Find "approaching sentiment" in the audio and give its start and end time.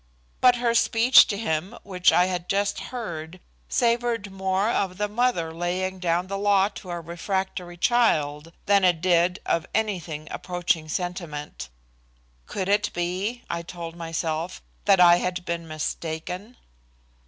10.31-11.69